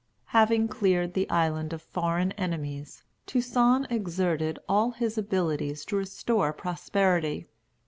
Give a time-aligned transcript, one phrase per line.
[0.33, 7.45] Having cleared the island of foreign enemies, Toussaint exerted all his abilities to restore prosperity.